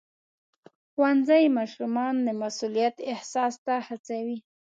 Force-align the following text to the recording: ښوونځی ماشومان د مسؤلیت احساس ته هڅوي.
ښوونځی 0.91 1.43
ماشومان 1.57 2.15
د 2.25 2.27
مسؤلیت 2.41 2.95
احساس 3.11 3.53
ته 3.65 3.75
هڅوي. 3.87 4.37